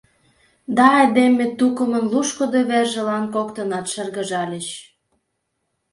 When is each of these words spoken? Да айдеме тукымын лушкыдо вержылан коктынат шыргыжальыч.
Да 0.75 0.85
айдеме 0.99 1.45
тукымын 1.57 2.05
лушкыдо 2.11 2.59
вержылан 2.69 3.23
коктынат 3.35 3.85
шыргыжальыч. 3.93 4.67